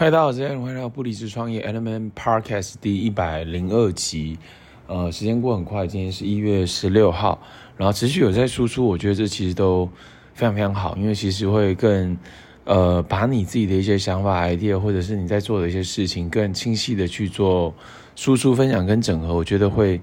[0.00, 4.38] 嗨，大家好，今天欢迎来到不离职创业 Element Podcast 第一百零二集。
[4.86, 7.38] 呃，时间过很快，今天是一月十六号，
[7.76, 9.86] 然后持续有在输出，我觉得这其实都
[10.32, 12.16] 非常非常好，因为其实会更
[12.64, 17.74] 呃把你自己的一些想法、idea，或者是你在做的一些事情，更清晰的去做
[18.16, 20.00] 输出、分享跟整合，我觉得会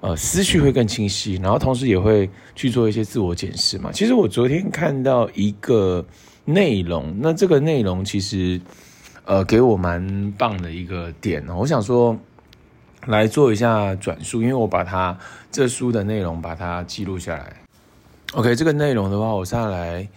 [0.00, 3.92] 呃思绪会更清晰，然后同时也会去做一些自我检视嘛。
[3.92, 6.04] 其实我昨天看到一个
[6.44, 8.60] 内容，那这个内容其实。
[9.28, 12.18] 呃，给我蛮棒的一个点哦，我想说
[13.04, 15.18] 来做一下转述，因为我把它
[15.52, 17.54] 这书的内容把它记录下来。
[18.32, 20.08] OK，这个内容的话，我下来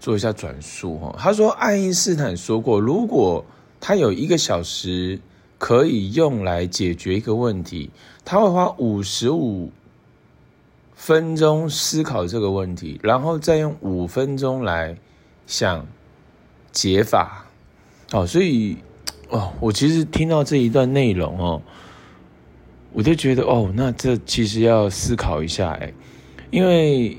[0.00, 1.14] 做一下转述哈。
[1.16, 3.44] 他说，爱因斯坦说过，如果
[3.80, 5.20] 他有一个小时
[5.58, 7.90] 可以用来解决一个问题，
[8.24, 9.70] 他会花五十五
[10.96, 14.98] 分钟思考这个问题，然后再用五分钟来
[15.46, 15.86] 想
[16.72, 17.45] 解法。
[18.12, 18.76] 哦，所以
[19.28, 21.60] 哦，我其实听到这一段内容哦，
[22.92, 25.92] 我就觉得哦，那这其实要思考一下哎，
[26.50, 27.16] 因为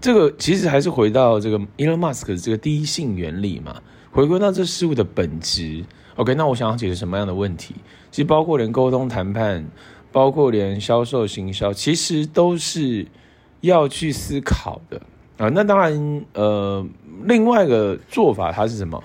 [0.00, 3.82] 这个其实还是回到这个 Elon Musk 的这个第一性原理嘛，
[4.12, 5.84] 回归到这事物的本质。
[6.16, 7.74] OK，那我想要解决什么样的问题？
[8.10, 9.64] 其实包括连沟通谈判，
[10.12, 13.06] 包括连销售行销，其实都是
[13.62, 15.00] 要去思考的
[15.38, 15.48] 啊。
[15.48, 16.86] 那当然，呃，
[17.24, 19.02] 另外一个做法它是什么？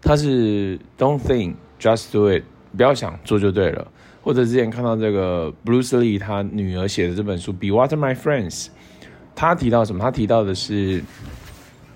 [0.00, 2.42] 他是 Don't think, just do it，
[2.76, 3.86] 不要想，做就对了。
[4.22, 8.64] 或者之前看到这个 Bruce Lee 他女儿写的这本书《Be Water My Friends》，
[9.34, 10.00] 他提到什么？
[10.02, 11.02] 他提到的是，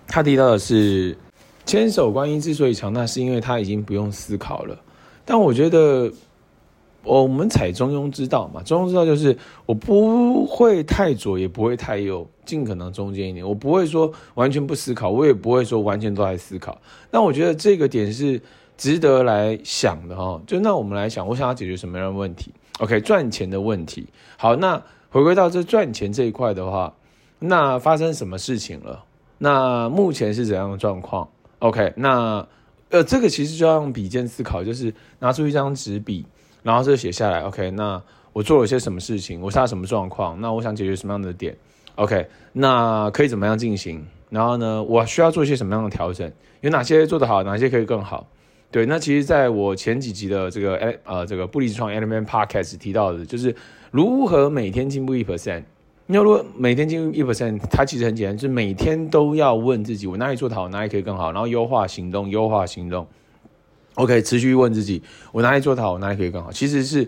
[0.07, 1.17] 他提到的是，
[1.65, 4.79] 千手观音之所以强大，是因为他已经不用思考了。
[5.25, 6.13] 但我觉得。
[7.05, 13.47] 我们采中庸之道嘛，中庸之道就是我不会太左，也不会太右，尽可能中间一点。
[13.47, 16.81] 我不会说完全不思考，我也不会说完全都在思考。
[17.11, 18.41] 那我觉得这个点是
[18.77, 20.41] 值得来想的哈。
[20.47, 24.07] 就那我们来想，我想要解决什么样的问题？OK，赚钱的问题。
[24.37, 26.95] 好，那回归到这赚钱这一块的话，
[27.39, 29.05] 那发生什么事情了？
[29.39, 32.47] 那目前是怎样的状况？OK，那
[32.91, 36.25] 呃，这个其实就要用笔尖思考，就是拿出一张纸笔。
[36.63, 38.01] 然后这写下来，OK，那
[38.33, 39.41] 我做了些什么事情？
[39.41, 40.41] 我是什么状况？
[40.41, 41.57] 那我想解决什么样的点
[42.03, 44.05] ？OK，那可以怎么样进行？
[44.29, 46.29] 然后呢，我需要做一些什么样的调整？
[46.63, 47.45] 有哪些做得好？
[47.45, 48.27] 哪些可以更好？
[48.73, 53.55] 对，那其实在我前几集的这个呃这个不离职创 Element Podcast 提到的，就是
[53.93, 55.63] 如何每天进步一 percent。
[56.07, 63.07] 那如果每天进步一 percent，它其实很简单，就是每天都要问自己，我哪里做得好，哪里可以更好，然后优化行动，优化行动。
[63.95, 65.03] OK，持续问自己，
[65.33, 66.51] 我哪里做得好，哪里可以更好？
[66.51, 67.05] 其实是，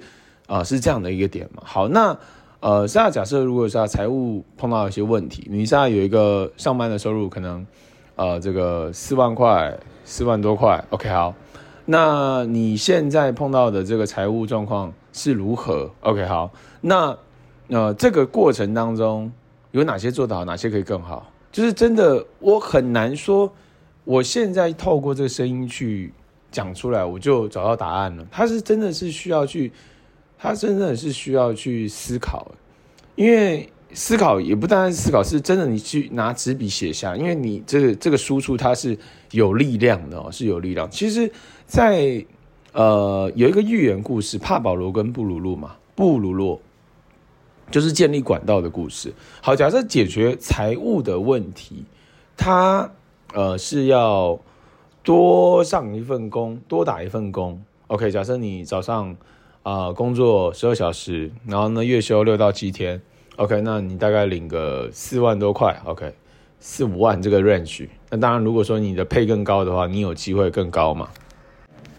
[0.46, 1.62] 啊、呃，是这样的一个点嘛。
[1.64, 2.16] 好，那
[2.64, 7.66] 呃，现在假设如果是财务碰到一些问题，你现在有一个上班的收入，可能
[8.16, 10.82] 呃这个四万块，四万多块。
[10.88, 11.34] OK，好，
[11.84, 17.14] 那你现在碰到的这个财务状况是如何？OK，好，那
[17.68, 19.30] 呃这个过程当中
[19.72, 21.30] 有哪些做得好，哪些可以更好？
[21.52, 23.52] 就是真的，我很难说，
[24.04, 26.14] 我现在透过这个声音去。
[26.50, 28.24] 讲出来我就找到答案了。
[28.30, 29.72] 他是真的是需要去，
[30.38, 32.50] 他真的是需要去思考，
[33.16, 38.98] 因为思考也不单单是思考，是真的你去拿纸笔写下，因为你这个这个输出它是
[39.30, 40.90] 有力量的哦，是有力量。
[40.90, 41.30] 其实
[41.66, 42.24] 在，
[42.72, 46.60] 呃有一个寓言故事，帕保罗跟布鲁洛嘛，布鲁洛
[47.70, 49.12] 就是建立管道的故事。
[49.40, 51.84] 好，假设解决财务的问题，
[52.36, 52.90] 他
[53.32, 54.38] 呃是要。
[55.04, 57.62] 多上一份工，多打一份工。
[57.88, 59.14] OK，假设你早上
[59.64, 63.00] 啊、工作十二小时，然后呢月休六到七天。
[63.36, 65.76] OK，那你大概领个四万多块。
[65.86, 66.12] OK，
[66.60, 67.88] 四五万这个 range。
[68.10, 71.08] 那当然，如果说你的配更高的话，你有机会更高嘛。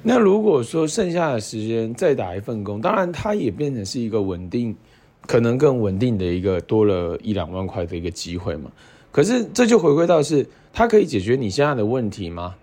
[0.03, 4.75] 那如果说剩下的时间再打一份工，当然它也变成是一个稳定，
[5.25, 8.71] 可能更稳定的一个多了一两万块的一个机会嘛。
[9.11, 12.53] 可是这就回归到是，它可以解决你现在的问题吗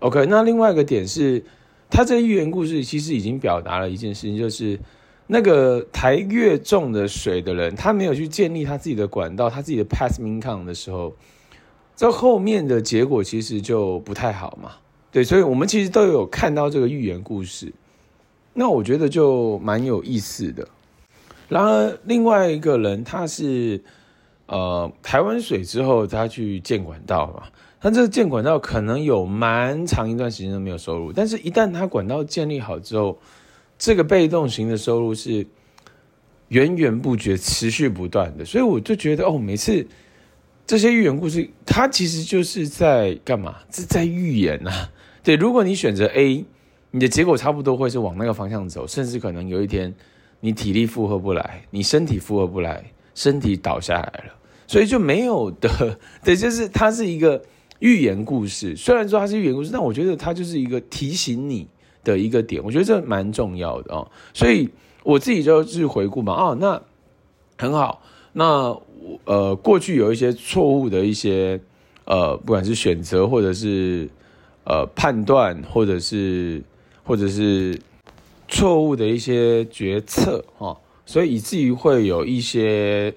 [0.00, 1.44] ？OK，那另外一个点是，
[1.92, 4.80] 他这个寓言故事其实已经表达了一件事情，就是
[5.26, 11.14] 那个抬越重的水的人，他没有去建立他自己的管道，他自己的 pass income 的时候，
[11.94, 14.72] 这后面的结果其实就不太好嘛。
[15.10, 17.70] 对，所以我们其实都有看到这个寓言故事，
[18.54, 20.66] 那我觉得就蛮有意思的。
[21.50, 23.78] 然而，另外一个人他是
[24.46, 27.42] 呃抬完水之后，他去建管道嘛。
[27.82, 33.18] 他这个建管道可能有蛮长一段时间都没有收入，但是一旦他管道建立好之后，
[33.76, 35.44] 这个被动型的收入是
[36.46, 38.44] 源源不绝、持续不断的。
[38.44, 39.84] 所以我就觉得，哦，每次
[40.64, 43.56] 这些寓言故事，它其实就是在干嘛？
[43.72, 44.70] 是在预言呐。
[45.24, 46.44] 对，如果你选择 A，
[46.92, 49.92] 你的结果差不多会是往那个方向走，甚至可能有一天
[50.38, 52.84] 你体力负荷不来，你身体负荷不来，
[53.16, 54.34] 身体倒下来了，
[54.68, 55.98] 所以就没有的。
[56.22, 57.42] 对，就是它是一个
[57.82, 58.76] 寓言故事。
[58.76, 61.66] 虽然说它是寓言故事，但我觉得它就是一个提醒你
[62.04, 62.62] 的一个点。
[62.64, 64.08] 我觉得这蛮重要的哦。
[64.32, 64.68] 所以
[65.02, 66.80] 我自己就去回顾嘛，哦，那
[67.58, 68.00] 很好。
[68.34, 68.80] 那
[69.24, 71.60] 呃，过去有一些错误的一些
[72.04, 74.08] 呃，不管是选择或者是
[74.64, 76.62] 呃判断，或者是
[77.02, 77.76] 或者是
[78.46, 83.12] 错误的一些决策哈，所以以至于会有一些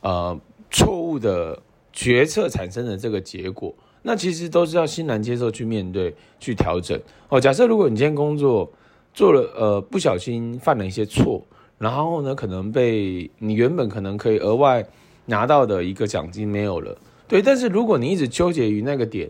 [0.00, 0.40] 呃
[0.70, 1.62] 错误的
[1.92, 3.74] 决策产生的这个结果，
[4.06, 6.96] 那其实都是要欣然接受去面对去调整
[7.28, 7.38] 哦。
[7.38, 8.72] 假设如果你今天工作
[9.12, 11.44] 做了呃不小心犯了一些错。
[11.78, 14.82] 然后呢，可能被你原本可能可以额外
[15.26, 16.96] 拿到的一个奖金没有了，
[17.28, 17.42] 对。
[17.42, 19.28] 但是如果你一直纠结于那个点，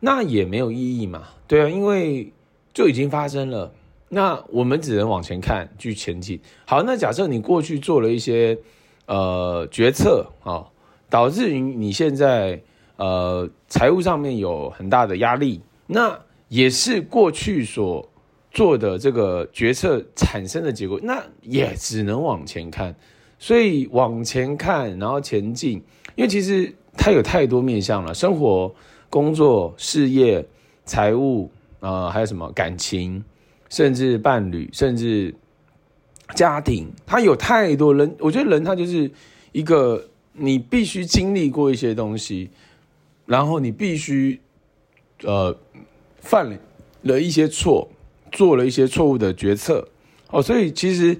[0.00, 2.30] 那也没有意义嘛，对啊，因为
[2.74, 3.72] 就已经发生了。
[4.10, 6.38] 那我们只能往前看，去前进。
[6.66, 8.58] 好，那假设你过去做了一些
[9.06, 10.68] 呃决策啊，
[11.08, 12.60] 导致于你现在
[12.96, 18.08] 呃财务上面有很大的压力，那也是过去所。
[18.52, 22.96] 做的这个决策产生的结果，那也只能往前看，
[23.38, 25.72] 所以往前看，然后前进，
[26.14, 28.74] 因为其实它有太多面向了，生活、
[29.10, 30.42] 工作、事业、
[30.86, 31.50] 财务，
[31.80, 33.22] 呃，还有什么感情，
[33.68, 35.34] 甚至伴侣，甚至
[36.34, 38.16] 家庭，它有太多人。
[38.20, 39.10] 我觉得人他就是
[39.52, 40.02] 一个，
[40.32, 42.48] 你必须经历过一些东西，
[43.26, 44.40] 然后你必须
[45.22, 45.54] 呃
[46.20, 46.58] 犯
[47.02, 47.88] 了一些错。
[48.32, 49.88] 做了一些错误的决策，
[50.30, 51.16] 哦，所以其实，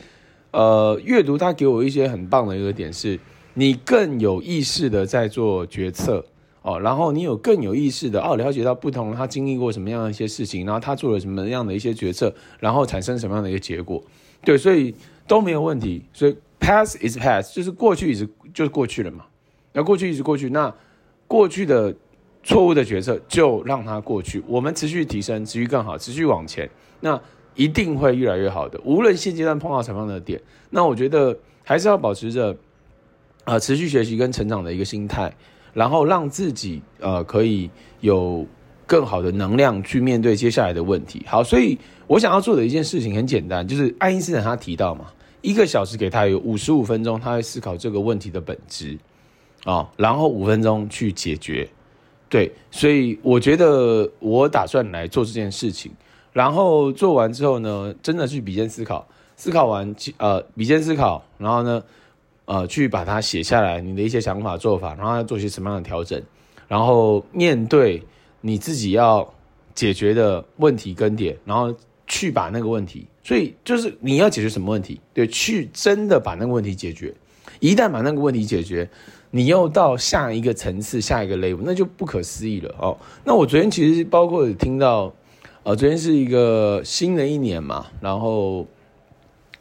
[0.51, 3.19] 呃，阅读它给我一些很棒的一个点是，
[3.55, 6.27] 你更有意识的在做决策，
[6.61, 14.03] 哦，然后你有更有意识的哦，了解到不同他经历过什么样的一些事情，然后他做了什么样的一些决策，然后产生什么样的一个结果，
[14.45, 14.95] 对，所以
[15.27, 19.25] 都没有问题，所以 past is past，就是过去一直就是过去了嘛，
[19.73, 20.75] 那过去一直过去，那
[21.27, 21.95] 过去的
[22.43, 26.69] 错误的决策就让它过去，我们持续提升，持续更好，持续往前。
[27.01, 27.21] 那
[27.55, 28.81] 一定会越来越好的。
[28.85, 30.41] 无论现阶段碰到什么样的点，
[30.71, 32.57] 那我觉得还是要保持着
[33.45, 35.35] 呃持续学习跟成长的一个心态，
[35.73, 37.71] 然后让自己呃可以
[38.01, 38.47] 有
[38.87, 41.25] 更好的能量去面对接下来的问题。
[41.27, 45.07] 好，所以我想要做的一件事情很简单，就是爱因斯坦他提到嘛，
[45.41, 48.99] 一个小时给他有五十五分钟，他会思考这个问题的本质
[49.67, 51.69] 啊，然后五分钟去解决。
[52.29, 55.93] 对，所以我觉得我打算来做这件事情。
[56.33, 61.83] 然后做完之后呢，真的去笔尖思考，思考完，呃，笔尖思考，然后呢，
[62.45, 66.23] 呃，去把它写下来，你的一些想法、做法，然后要做些什么样的调整，
[66.69, 68.03] 然后面对
[68.43, 69.27] 你自己要
[69.75, 71.75] 解决的问题跟点，然后
[72.07, 77.15] 去把那个问题，所以就是你要解决什么问题，对，去真的把那个问题解决。
[77.61, 78.87] 一旦把那个问题解决，
[79.31, 82.97] 你又到下一个层次、下一个 level，那就不可思议了哦。
[83.25, 85.13] 那我昨天其实包括听到。
[85.69, 88.65] 呃，昨天是一个新的一年嘛，然后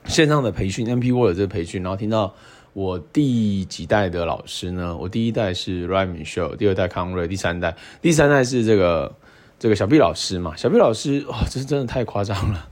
[0.05, 2.31] 线上的培训，MP World 这个培训，然后听到
[2.73, 4.95] 我第几代的老师呢？
[4.95, 9.15] 我第一代是 Ryan Show，第二代康瑞，第三代，第三代是这个
[9.57, 10.55] 这个小毕老师嘛。
[10.55, 12.69] 小毕老师哇，这是真的太夸张了，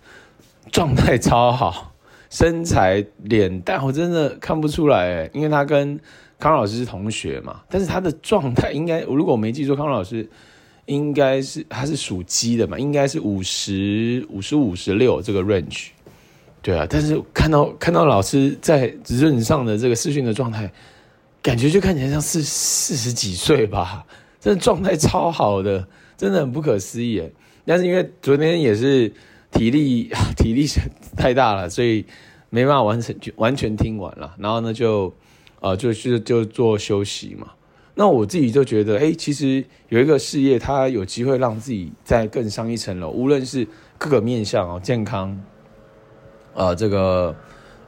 [0.72, 1.96] 状态超好，
[2.30, 6.00] 身材脸蛋我真的看不出来诶，因为他跟
[6.40, 10.30] 康老师是同学嘛，但是他的状态应该，如果我没记错，康老师。
[10.88, 15.88] 应该是他是属鸡的嘛，应该是五十五十五十六这个 range，
[16.62, 16.86] 对啊。
[16.90, 20.70] 但是看到看到老师在任上的这个视讯的状态，
[21.42, 24.06] 感觉就看起来像是四十几岁吧，
[24.42, 25.88] 真的状态超好的，
[26.18, 27.24] 真的很不可思议。
[27.66, 29.10] 但是因为昨天也是
[29.52, 30.68] 体力 体力
[31.16, 32.06] 太大了，所以
[32.50, 34.36] 没办法完成完全听完了。
[34.38, 35.16] 然后呢，就
[35.64, 37.48] 呃就是就做休息嘛。
[37.96, 43.66] 那我自己就觉得，哎、其实有一个事业，它有机会让自己再更上一层楼，无论是
[43.98, 45.40] 各个面向哦，健康，
[46.54, 47.34] 呃，这个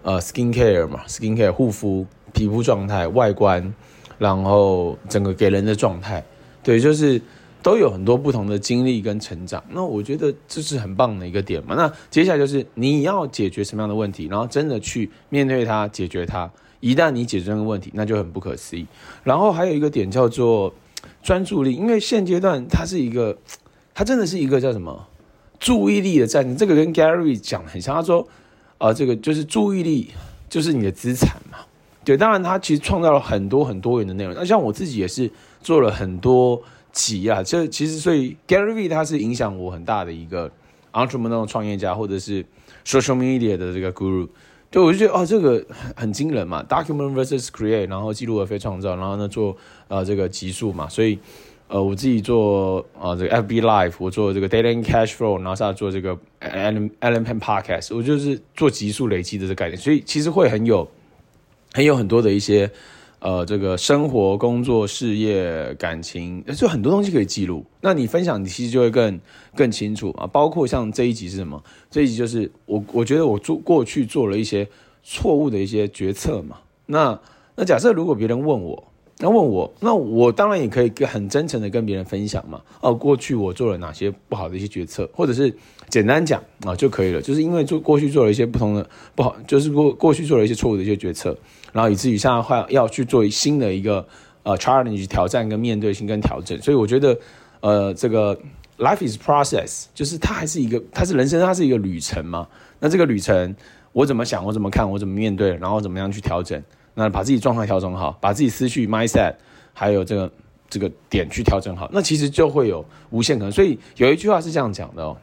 [0.04, 3.74] 呃，skin care 嘛，skin care 护肤、皮肤状态、外观，
[4.18, 6.24] 然后整个给人的状态，
[6.64, 7.20] 对，就是
[7.62, 9.62] 都有很多不同的经历跟成长。
[9.70, 11.74] 那我觉得这是很棒的一个点嘛。
[11.76, 16.50] 那接下来就是你要解决什么样的问题，然后真的去面对它，解决它。
[16.80, 18.86] 一旦你解决这个问题，那就很不可思议。
[19.24, 20.74] 然后还有一个点叫做
[21.24, 23.38] 专注力，因为现阶段它是一个，
[23.94, 25.08] 它真的是一个叫什么
[25.60, 26.56] 注意力的战争。
[26.56, 28.28] 这个跟 Gary 讲很像，他说，
[28.78, 30.12] 呃，这个就是注意力
[30.50, 31.60] 就是你的资产嘛。
[32.04, 34.34] 对，当然他其实创造了很多很多元的内容。
[34.36, 40.52] 那像我自己也是做了很多集啊，这其实所以 Gary 他是影响我很大的一个
[40.92, 42.46] entrepreneur 创业家，或者是
[42.86, 44.28] social media 的这个 guru。
[44.76, 49.56] 对，我就觉得哦，这个很很惊人嘛，document versus create，然后记录而非创造，然后呢做
[49.88, 51.18] 啊这个极速嘛，所以
[51.70, 60.86] 呃我自己做啊这个 FB Live，我做这个 Daily Cash Flow，然后现在做这个 Alan Alan Pen podcast，我就是做极速累积的这个概念，所以其实会很有
[61.72, 62.70] 很有很多的一些。
[63.20, 67.66] 呃，这个生活、工作、事业、感情，就很多东西可以记录。
[67.82, 69.20] 那你分享，你其实就会更
[69.56, 70.28] 更清楚啊。
[70.28, 71.64] 包括像这一集是什么？
[71.90, 74.68] 这一集就是我，我觉得我做过去做了一些
[75.04, 76.58] 错误的一些决策嘛。
[76.86, 77.20] 那
[77.56, 78.84] 那假设如果别人问我，
[79.18, 82.62] 那问我，那我当然也可以很真诚的跟别人分享嘛。
[82.82, 85.56] 哦，过去我做了哪些不好的一些决策，或者是
[85.88, 87.22] 简单讲啊就可以了。
[87.22, 91.38] 就是因为做过去做了一些不同的不好，就是过过去做了一些错误的一些决策。
[91.72, 94.06] 然后以至于现在话要去做新的一个
[94.44, 97.18] 呃 challenge 挑战跟面对性跟调整，所以我觉得
[97.62, 98.38] 呃这个
[98.78, 102.46] life is process 就是它还是一个它是人生它是一个旅程嘛。
[102.82, 103.56] 那这个旅程
[103.94, 106.62] 我怎么想我怎么看我怎么面对，然后怎么样去调整，
[106.96, 109.36] 那把自己状态调整好，把自己思绪 mindset
[109.74, 110.32] 还有这个
[110.70, 113.52] 这个点去调整好，那其实就会有无限可能。
[113.52, 115.16] 所以有一句话是这样讲的哦，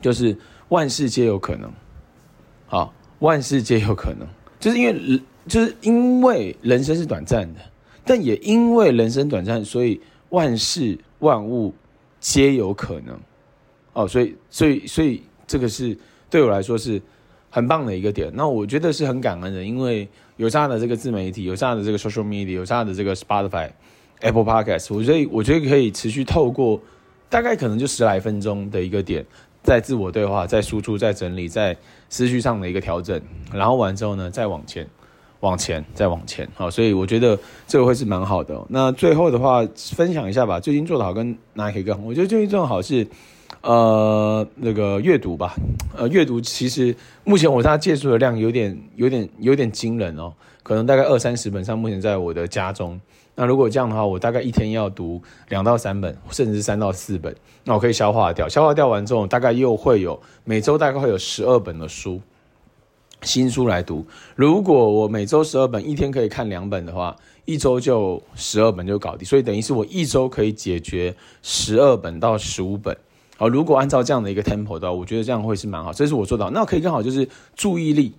[0.00, 0.36] 就是
[0.70, 1.70] 万事皆有可能，
[2.66, 4.26] 好，万事皆有可能。
[4.58, 7.60] 就是因为，就是因为人生是短暂的，
[8.04, 10.00] 但也因为人生短暂，所以
[10.30, 11.72] 万事万物
[12.18, 13.16] 皆有可能。
[13.92, 15.96] 哦，所以，所以，所以这个是
[16.28, 17.00] 对我来说是
[17.50, 18.30] 很棒的一个点。
[18.34, 23.70] 那我觉得是很感恩的，因为有这样的这个自媒体，有这样的这个 social media，有这样的这个 Spotify、
[24.20, 26.80] Apple Podcast，我觉得我觉得可以持续透过
[27.28, 29.24] 大概可能就十来分钟的一个点。
[29.60, 31.76] 在自我对话，在输出，在整理，在
[32.08, 33.20] 思绪上的一个调整，
[33.52, 34.86] 然后完之后呢，再往前，
[35.40, 38.58] 往前，再往前，好，所以我觉得这个会是蛮好的。
[38.68, 40.58] 那最后的话，分享一下吧。
[40.58, 42.02] 最近做的好跟哪里可以更好？
[42.06, 43.06] 我觉得最近做的好是，
[43.62, 45.54] 呃，那个阅读吧。
[45.96, 53.00] 呃，阅读其实目前我大家借书的量有点、有点、有点惊人哦，可能大概二三十本上，目前在我的家中。
[53.34, 57.34] 那如果这样的话，我大概一天要读两到三本，甚至是三到四本，
[57.64, 58.48] 那我可以消化掉。
[58.48, 62.20] 消化掉完之后，大概又会有每周大概会有十二本的书，
[63.22, 64.04] 新书来读。
[64.34, 69.24] 如果我每周十二本，一天可以看两本的话，一周就十二本就搞定。
[69.24, 72.96] 所以等于是我一周可以解决十二本到十五本。
[73.38, 75.92] 好，如果按照这样的一个 tempo 的话，我觉得这样会是蛮好。
[75.92, 76.50] 这是我做到。
[76.50, 78.12] 那可以更好就是注意力。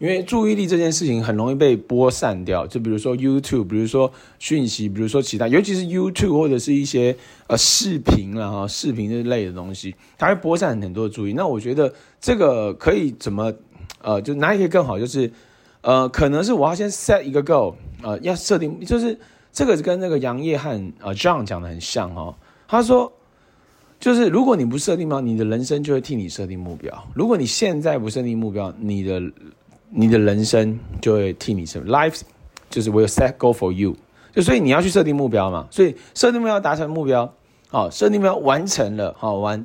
[0.00, 7.16] 因为注意力这件事情很容易被播散掉，就比如说 YouTube，比如说讯息，比如说其他，尤其是 YouTube 或者是一些
[7.46, 11.32] 呃视频啊哈，视频这类的东西，它会播散很多的注意。
[11.34, 13.52] 那我觉得这个可以怎么
[14.02, 14.98] 呃，就哪里可以更好？
[14.98, 15.32] 就是
[15.82, 19.16] 呃，可能是我要先 set 一个 goal，呃，要设定，就是
[19.52, 22.34] 这个跟那个杨业翰呃 John 讲的很像哦。
[22.66, 23.10] 他说，
[24.04, 26.92] 就是如果你不设定目标，你的人生就会替你设定目标。
[27.14, 29.18] 如果你现在不设定目标，你的
[29.88, 32.20] 你的人生就会替你设 life，
[32.68, 33.96] 就是 will set go for you，
[34.34, 37.32] 就所以你要去设定目标嘛，所以设定目标达成目标，
[37.70, 39.64] 好，设定目标完成了，好完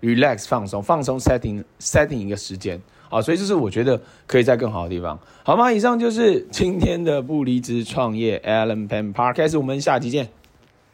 [0.00, 2.80] ，relax 放松放松 setting setting 一个时间，
[3.10, 5.70] 好，所以这是我觉得可以在更好的地方，好吗？
[5.70, 10.30] 以上就是今天的不离职创业 Allen Peng Podcast，我们下期见。